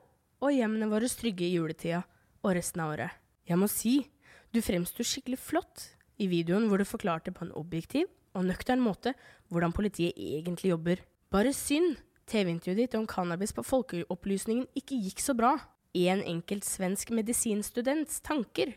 [0.43, 2.03] og hjemmene våre trygge i juletida
[2.43, 3.15] og resten av året.
[3.47, 3.95] Jeg må si,
[4.51, 5.85] du fremsto skikkelig flott
[6.19, 9.15] i videoen hvor du forklarte på en objektiv og nøktern måte
[9.47, 10.99] hvordan politiet egentlig jobber.
[11.31, 11.95] Bare synd
[12.27, 15.55] TV-intervjuet ditt om cannabis på Folkeopplysningen ikke gikk så bra.
[15.97, 18.75] En enkelt svensk medisinstudents tanker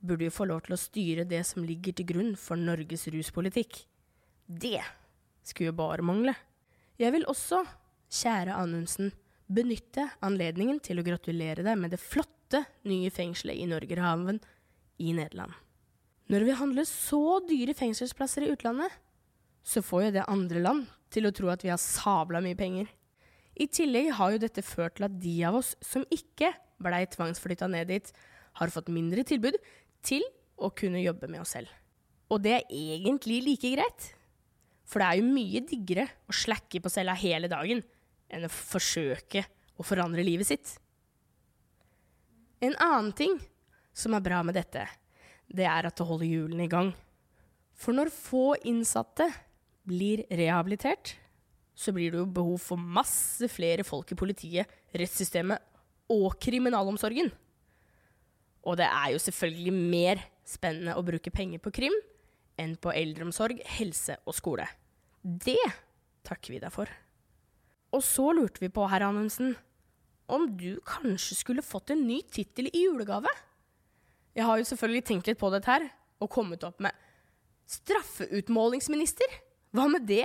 [0.00, 3.82] burde jo få lov til å styre det som ligger til grunn for Norges ruspolitikk.
[4.46, 4.80] Det
[5.44, 6.36] skulle jo bare mangle.
[6.96, 7.60] Jeg vil også,
[8.08, 9.12] kjære Anundsen,
[9.46, 14.40] benytte anledningen til å gratulere deg med det flotte nye fengselet i Norgerhaven
[15.02, 15.52] i Nederland.
[16.32, 18.90] Når vi handler så dyre fengselsplasser i utlandet,
[19.66, 22.88] så får jo det andre land til å tro at vi har sabla mye penger.
[23.56, 27.68] I tillegg har jo dette ført til at de av oss som ikke blei tvangsflytta
[27.72, 28.10] ned dit,
[28.56, 29.56] har fått mindre tilbud
[30.04, 30.24] til
[30.56, 31.68] å kunne jobbe med oss selv.
[32.32, 34.08] Og det er egentlig like greit.
[34.86, 37.82] For det er jo mye diggere å slakke på cella hele dagen
[38.32, 39.44] enn å forsøke
[39.76, 40.76] å forandre livet sitt.
[42.64, 43.36] En annen ting
[43.96, 44.86] som er bra med dette,
[45.46, 46.92] det er at det holder hjulene i gang.
[47.76, 49.28] For når få innsatte
[49.86, 51.14] blir rehabilitert,
[51.76, 55.60] så blir det jo behov for masse flere folk i politiet, rettssystemet
[56.12, 57.28] og kriminalomsorgen.
[58.66, 61.94] Og det er jo selvfølgelig mer spennende å bruke penger på krim
[62.56, 64.64] enn på eldreomsorg, helse og skole.
[65.20, 65.60] Det
[66.26, 66.90] takker vi deg for.
[67.94, 69.54] Og så lurte vi på, herr Anundsen,
[70.26, 73.30] om du kanskje skulle fått en ny tittel i julegave?
[74.36, 75.86] Jeg har jo selvfølgelig tenkt litt på dette her,
[76.20, 76.96] og kommet opp med
[77.70, 79.38] straffeutmålingsminister.
[79.76, 80.24] Hva med det?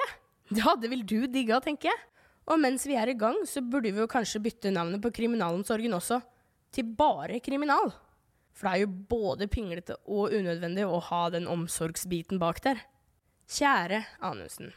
[0.51, 1.99] Det vil du digge, tenker jeg.
[2.51, 5.93] Og mens vi er i gang, så burde vi jo kanskje bytte navnet på kriminalomsorgen
[5.95, 6.19] også,
[6.73, 7.93] til bare kriminal.
[8.51, 12.81] For det er jo både pinglete og unødvendig å ha den omsorgsbiten bak der.
[13.51, 14.73] Kjære Anundsen.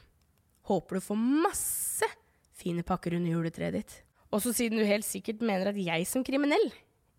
[0.69, 2.09] Håper du får masse
[2.55, 3.97] fine pakker under juletreet ditt.
[4.35, 6.71] Også siden du helt sikkert mener at jeg som kriminell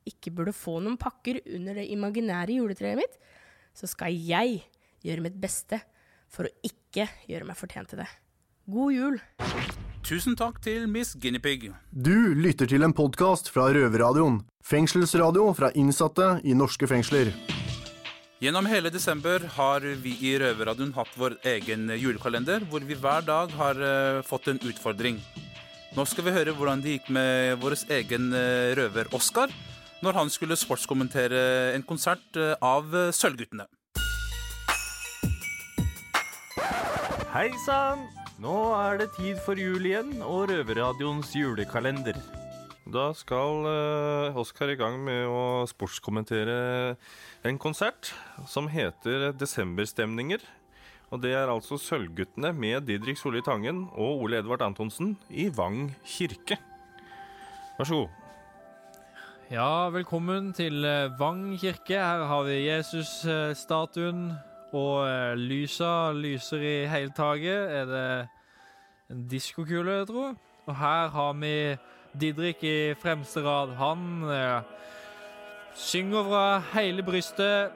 [0.07, 3.15] ikke burde få noen pakker under det imaginære juletreet mitt,
[3.75, 4.61] så skal jeg
[5.05, 5.81] gjøre mitt beste
[6.31, 8.09] for å ikke gjøre meg fortjent til det.
[8.65, 9.17] God jul!
[10.06, 11.67] Tusen takk til Miss Guinepeig.
[11.93, 14.39] Du lytter til en podkast fra Røverradioen.
[14.65, 17.30] Fengselsradio fra innsatte i norske fengsler.
[18.41, 23.54] Gjennom hele desember har vi i Røverradioen hatt vår egen julekalender, hvor vi hver dag
[23.54, 25.21] har eh, fått en utfordring.
[25.93, 29.54] Nå skal vi høre hvordan det gikk med vår egen eh, røver Oskar
[30.01, 33.69] når han skulle sportskommentere en konsert eh, av Sølvguttene.
[37.30, 38.08] Hei sann!
[38.35, 42.17] Nå er det tid for jul igjen og Røverradioens julekalender.
[42.91, 46.57] Da skal uh, Oskar i gang med å sportskommentere
[47.47, 48.11] en konsert
[48.51, 50.43] som heter Desemberstemninger.
[51.15, 55.93] Og det er altså Sølvguttene med Didrik Solli Tangen og Ole Edvard Antonsen i Vang
[56.03, 56.59] kirke.
[57.79, 58.21] Vær så god.
[59.53, 62.01] Ja, velkommen til eh, Vang kirke.
[62.01, 64.33] Her har vi Jesus-statuen,
[64.75, 67.71] og eh, lysa lyser i hele taket.
[67.79, 68.07] Er det
[69.11, 70.35] en diskokule, jeg tror?
[70.65, 71.55] Og her har vi
[72.19, 73.75] Didrik i fremste rad.
[73.79, 74.61] Han eh,
[75.75, 77.71] synger fra hele brystet.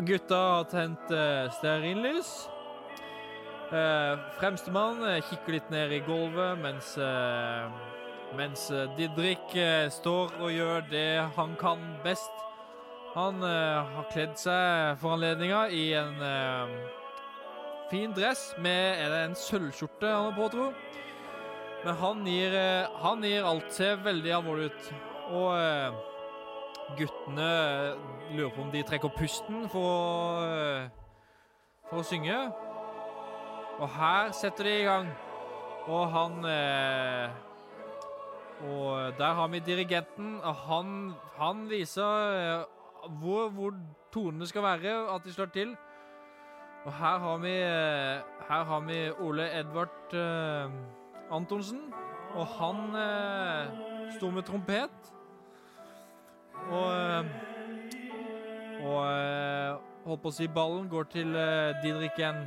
[0.00, 2.48] Gutta har tent eh, stearinlys.
[3.70, 7.68] Eh, Fremstemann eh, kikker litt ned i gulvet mens eh,
[8.34, 8.64] mens
[8.96, 9.52] Didrik
[9.94, 12.49] står og gjør det han kan best.
[13.10, 16.74] Han eh, har kledd seg for anledninga i en eh,
[17.90, 20.68] fin dress med Er det en sølvskjorte han har på, tro?
[21.82, 24.92] Men han gir, eh, han gir alt seg veldig alvorlig ut.
[25.34, 25.98] Og eh,
[27.00, 30.00] guttene eh, lurer på om de trekker pusten for å,
[30.46, 30.88] eh,
[31.90, 32.40] for å synge.
[33.80, 35.14] Og her setter de i gang.
[35.90, 36.44] Og han
[38.60, 40.34] og der har vi dirigenten.
[40.44, 42.68] og Han, han viser
[43.08, 43.74] hvor, hvor
[44.12, 45.76] tonene skal være, at de slår til.
[46.84, 50.70] Og her har vi, eh, her har vi Ole Edvard eh,
[51.30, 51.80] Antonsen.
[52.34, 53.66] Og han eh,
[54.18, 54.90] står med trompet.
[56.70, 57.24] Og eh,
[58.80, 62.38] Og eh, holdt på å si ballen går til eh, Didrik En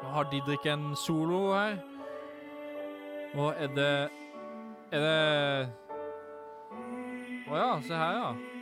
[0.00, 1.76] Nå har Didrik en solo her.
[3.34, 4.08] Og er det
[4.90, 5.68] er det
[7.50, 8.59] Å ja, se her, ja.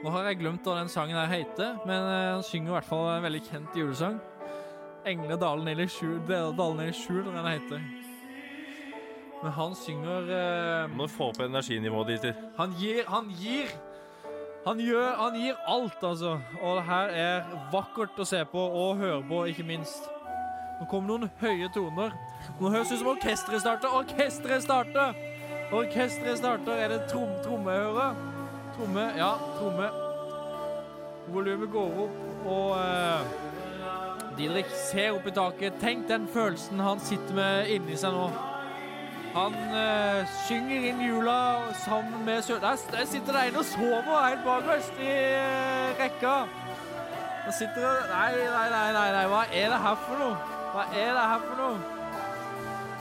[0.00, 2.88] Nå har jeg glemt hva den sangen her heter, men eh, han synger i hvert
[2.88, 4.20] fall en veldig kjent julesang.
[5.04, 7.82] 'Engle dalen ned i skjul', dalen i skjul, den heter.
[9.42, 12.42] Men han synger eh, Må få opp energinivået ditt.
[12.58, 13.70] Han gir Han gir
[14.66, 16.34] han gjør Han gir alt, altså.
[16.60, 20.10] Og det her er vakkert å se på og høre på, ikke minst.
[20.80, 22.12] Nå kommer noen høye toner.
[22.58, 23.96] Nå høres det ut som orkesteret starter.
[24.02, 25.16] Orkesteret starter!
[25.72, 26.76] Orkesteret starter.
[26.76, 28.29] Er det trom, tromme jeg hører?
[28.80, 29.12] Tromme.
[29.16, 29.88] Ja, tromme.
[31.28, 35.76] Volumet går opp, og uh, Didrik ser opp i taket.
[35.82, 38.30] Tenk den følelsen han sitter med inni seg nå.
[39.34, 41.36] Han uh, synger inn jula
[41.84, 42.56] sammen med Sø...
[42.64, 46.34] Der, der sitter det en og sover helt bakerst i uh, rekka.
[47.44, 50.52] Han sitter og Nei, nei, nei, nei, nei, hva er det her for noe?
[50.72, 51.99] Hva er det her for noe?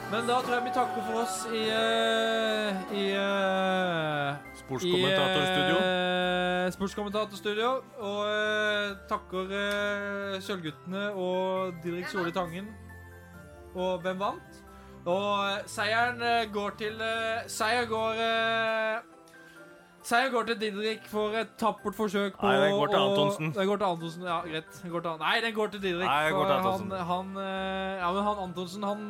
[0.10, 5.76] Men da tror jeg vi takker for oss i uh, I uh, Sportskommentatorstudio.
[5.76, 7.68] i, eh, sportskommentatorstudio.
[8.08, 12.72] Og uh, takker uh, Sølvguttene og Didrik Soli Tangen.
[13.76, 14.58] Og hvem vant?
[15.06, 16.98] Og seieren går til
[17.48, 18.18] Seier går
[20.04, 23.54] Seier går til Didrik for et tappert forsøk på Nei, den går til Antonsen.
[23.56, 24.82] Den går til Antonsen, ja, greit.
[24.82, 26.10] Den går til, nei, den går til Didrik.
[26.10, 27.06] Nei, den går til for Antonsen.
[27.12, 29.06] Han, han, ja, men han Antonsen, han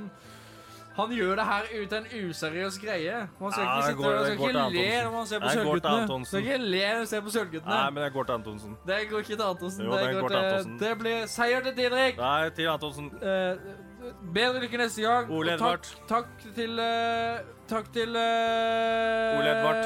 [0.99, 3.17] han gjør det her ut en useriøs greie.
[3.39, 6.01] Man skal Ja, ikke, sitte, man skal ikke le når man ser på Sølvguttene.
[6.03, 6.31] Antonsen.
[6.31, 7.75] Skal ikke le når man ser på Sølvguttene.
[7.75, 8.77] Nei, men jeg går til Antonsen.
[8.87, 9.85] Det går ikke til Antonsen.
[9.85, 10.79] Jo, det, går går til Antonsen.
[10.79, 12.17] det blir seier til Didrik.
[12.17, 13.11] Nei, til Antonsen.
[13.21, 13.55] Eh,
[14.33, 15.31] bedre lykke neste gang.
[15.31, 15.87] Ole Edvard.
[16.07, 19.83] Takk, takk til uh, Takk til uh, Ole Edvard.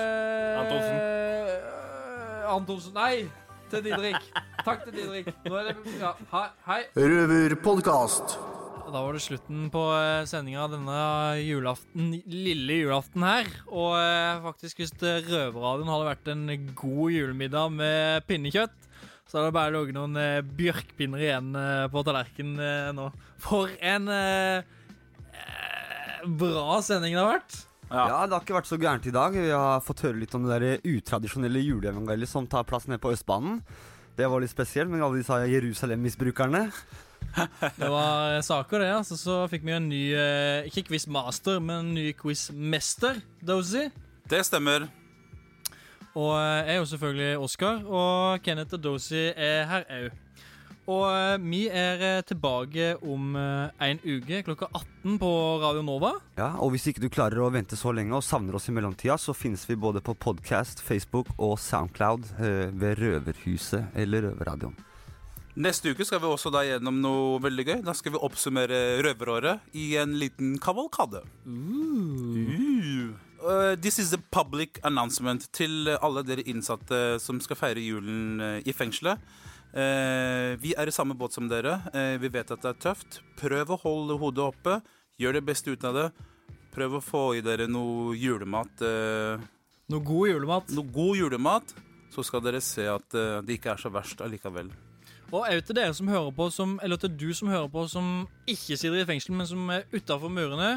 [0.63, 0.95] Antonsen.
[0.95, 2.93] Uh, Antonsen.
[2.93, 3.25] Nei,
[3.71, 4.15] til Didrik.
[4.65, 5.31] takk til Didrik.
[5.45, 6.47] Nå er det Ja, hei.
[6.69, 6.81] hei.
[6.95, 8.37] Røverpodkast.
[8.93, 10.95] Da var det slutten på eh, sendinga denne
[11.41, 13.47] julaften, lille julaften her.
[13.65, 16.43] Og eh, faktisk, hvis det Røverradioen hadde vært en
[16.77, 18.75] god julemiddag med pinnekjøtt,
[19.25, 23.07] så hadde det bare ligget noen eh, bjørkpinner igjen eh, på tallerkenen eh, nå.
[23.41, 24.61] For en eh,
[25.41, 27.57] eh, bra sending det har vært.
[27.89, 28.05] Ja.
[28.27, 29.33] det har ikke vært så gærent i dag.
[29.33, 33.15] Vi har fått høre litt om det der utradisjonelle juleevangeliet som tar plass nede på
[33.17, 33.57] Østbanen.
[34.13, 36.67] Det var litt spesielt med alle disse Jerusalem-misbrukerne.
[37.77, 38.89] Det var saker, det.
[38.95, 43.87] altså Så fikk vi en ny eh, Ikke quizmaster, men en ny quizmester, Dozy.
[44.29, 44.89] Det stemmer.
[46.13, 50.19] Og eh, jeg er jo selvfølgelig Oskar, og Kenneth og Dozy er her òg.
[50.83, 55.29] Og eh, vi er eh, tilbake om eh, en uke klokka 18 på
[55.63, 56.11] Radio Nova.
[56.35, 59.15] Ja, og hvis ikke du klarer å vente så lenge og savner oss i mellomtida,
[59.15, 64.75] så finnes vi både på podcast, Facebook og Soundcloud eh, ved Røverhuset eller Røverradioen.
[65.53, 67.79] Neste uke skal vi også da gjennom noe veldig gøy.
[67.85, 71.21] Da skal vi oppsummere røveråret i en liten kavalkade.
[71.45, 73.13] Uh.
[73.43, 78.59] Uh, this is a public announcement til alle dere innsatte som skal feire julen uh,
[78.65, 79.21] i fengselet.
[79.73, 81.75] Uh, vi er i samme båt som dere.
[81.93, 83.19] Uh, vi vet at det er tøft.
[83.37, 84.79] Prøv å holde hodet oppe.
[85.21, 86.07] Gjør det beste ut av det.
[86.73, 88.73] Prøv å få i dere noe julemat.
[88.81, 89.37] Uh,
[89.93, 90.73] noe god julemat.
[90.73, 91.75] Noe god julemat.
[92.13, 94.69] Så skal dere se at det ikke er så verst allikevel.
[95.31, 98.27] Og òg til dere som hører på, som, eller til du som hører på, som
[98.49, 100.75] ikke sitter i fengsel, men som er utafor murene.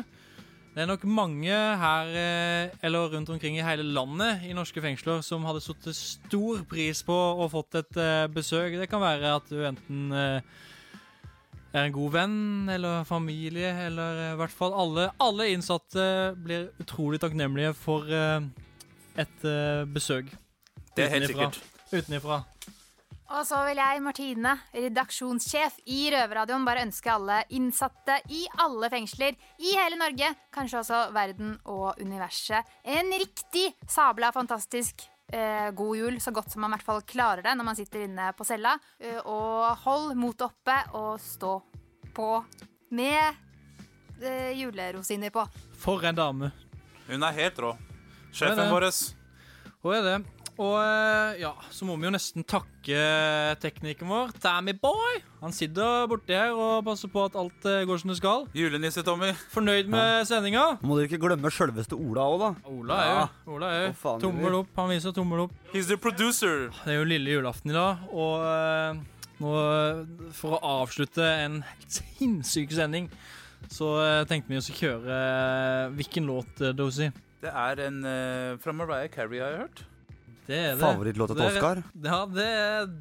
[0.77, 5.23] Det er nok mange her, eh, eller rundt omkring i hele landet, i norske fengsler,
[5.25, 8.77] som hadde satt stor pris på å fått et uh, besøk.
[8.77, 10.41] Det kan være at du enten uh,
[11.73, 16.05] er en god venn eller familie, eller i hvert fall alle, alle innsatte
[16.45, 19.49] blir utrolig takknemlige for et
[19.93, 20.29] besøk.
[20.93, 21.61] Det er helt sikkert.
[21.93, 22.43] Utenifra.
[23.27, 29.35] Og så vil jeg, Martine, redaksjonssjef i Røverradioen, bare ønske alle innsatte i alle fengsler
[29.59, 36.21] i hele Norge, kanskje også verden og universet, en riktig sabla fantastisk eh, god jul,
[36.23, 38.77] så godt som man i hvert fall klarer det når man sitter inne på cella.
[39.01, 41.59] Eh, og hold motet oppe og stå
[42.15, 42.31] på
[42.95, 45.49] med eh, julerosiner på.
[45.83, 46.55] For en dame.
[47.11, 47.75] Hun er helt rå.
[48.35, 48.91] Sjefen vår.
[49.83, 50.36] Hun er det.
[50.57, 53.01] Og eh, ja, så må vi jo nesten takke
[53.61, 55.19] teknikeren vår, Tammy Boy.
[55.43, 58.47] Han sitter borti her og passer på at alt eh, går som det skal.
[58.57, 59.35] Julenisse, Tommy.
[59.53, 60.23] Fornøyd med ja.
[60.29, 60.65] sendinga?
[60.81, 62.49] Må dere ikke glemme sjølveste Ola òg, da.
[62.73, 63.27] Ola er jo.
[63.57, 64.15] Ola er jo.
[64.23, 64.71] Tommel opp.
[64.81, 65.59] Han viser tommel opp.
[65.75, 66.71] He's the producer.
[66.87, 69.53] Det er jo lille julaften i dag, og uh, nå,
[70.39, 73.11] for å avslutte en helt sinnssyk sending,
[73.69, 77.11] så uh, tenkte vi oss å kjøre uh, Hvilken låt, Dozy?
[77.45, 78.01] Det er en
[78.63, 79.85] fra Mariah Carey, har jeg hørt.
[80.47, 80.83] Det er det.
[80.83, 81.81] Favorittlåta til Oscar?
[82.07, 82.51] Ja, det,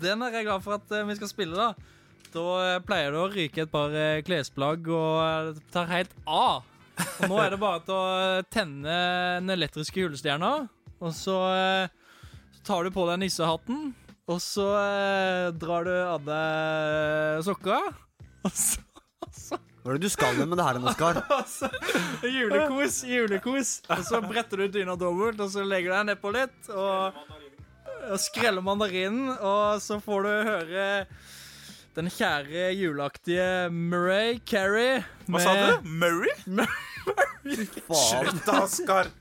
[0.02, 1.92] den er jeg glad for at vi skal spille, da.
[2.36, 3.94] Da pleier det å ryke et par
[4.28, 6.66] klesplagg, og tar helt av.
[7.22, 8.96] Og nå er det bare til å tenne
[9.42, 10.52] den elektriske julestjerna,
[11.00, 11.38] og så,
[12.56, 13.94] så tar du på deg nissehatten,
[14.32, 14.68] og så
[15.60, 17.80] drar du av deg sokka,
[18.48, 18.85] og så
[19.86, 21.20] hva er det du skal med det her, Oskar?
[21.36, 21.68] Altså,
[22.26, 23.74] julekos, julekos.
[23.94, 26.72] Og så bretter du dyna dobbelt, og så legger du deg nedpå litt.
[26.74, 27.20] Og,
[28.10, 30.88] og skreller mandarinen, og så får du høre
[32.00, 35.06] den kjære juleaktige Murray Carey.
[35.30, 35.86] Hva sa du?
[35.86, 36.34] Murray?
[36.58, 37.70] Murray.
[37.86, 39.14] Slutt, Oskar.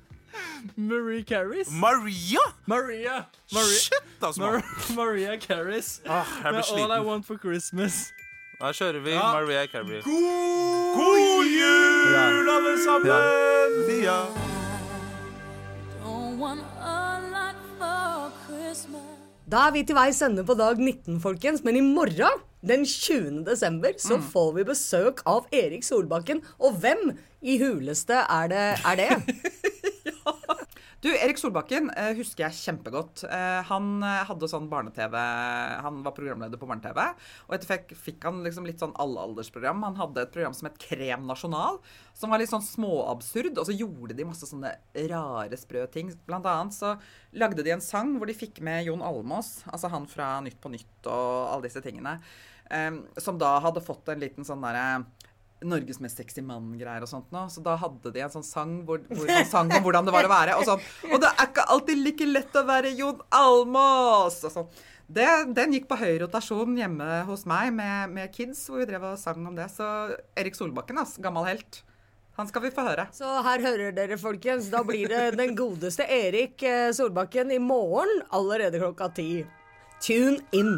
[0.81, 1.69] Marie Carries.
[1.71, 2.41] Maria?
[2.65, 3.27] Maria.
[3.53, 3.79] Maria.
[3.85, 4.41] Shit, altså.
[4.41, 4.65] Mar
[4.97, 6.01] Maria Carries.
[6.09, 6.91] Ah, jeg blir sliten.
[6.91, 8.09] All I Want for Christmas.
[8.61, 9.33] Da kjører vi Ja.
[9.35, 10.01] Maria Carey.
[10.03, 14.03] God, God jul, alle sammen!
[14.03, 14.19] Ja.
[19.51, 21.63] Da er vi til veis ende på dag 19, folkens.
[21.65, 23.45] Men i morgen, den 20.
[23.45, 26.41] desember, så får vi besøk av Erik Solbakken.
[26.59, 27.13] Og hvem
[27.43, 28.65] i huleste er det?
[28.85, 29.11] Er det?
[31.05, 33.27] Du, Erik Solbakken eh, husker jeg kjempegodt.
[33.29, 35.17] Eh, han eh, hadde sånn barne-TV
[35.85, 37.01] Han var programleder på barne-TV.
[37.45, 39.83] Og etter fikk, fikk han liksom litt sånn allealdersprogram.
[39.85, 41.77] Han hadde et program som het Krem Nasjonal,
[42.17, 43.53] som var litt sånn småabsurd.
[43.61, 44.73] Og så gjorde de masse sånne
[45.13, 46.15] rare, sprø ting.
[46.25, 46.95] Blant annet så
[47.37, 50.73] lagde de en sang hvor de fikk med Jon Almås, altså han fra Nytt på
[50.73, 52.17] Nytt og alle disse tingene,
[53.21, 55.03] som da hadde fått en liten sånn derre
[55.65, 57.45] Norges mest sexy mann-greier og sånt nå.
[57.53, 60.29] Så da hadde de en sånn sang hvor, hvor han sang om hvordan det var
[60.29, 60.59] å være.
[60.59, 64.43] Og sånn Og det er ikke alltid like lett å være Jon Almås!
[64.45, 64.69] Og sånn.
[65.07, 65.27] Det,
[65.57, 69.19] den gikk på høy rotasjon hjemme hos meg med, med kids, hvor vi drev og
[69.21, 69.69] sang om det.
[69.73, 69.87] Så
[70.41, 71.83] Erik Solbakken, ass, gammel helt.
[72.37, 73.07] Han skal vi få høre.
[73.15, 74.71] Så her hører dere, folkens.
[74.73, 79.45] Da blir det den godeste Erik eh, Solbakken i morgen allerede klokka ti.
[80.03, 80.75] Tune in.